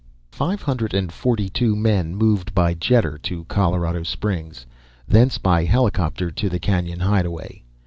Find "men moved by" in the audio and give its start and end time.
1.75-2.73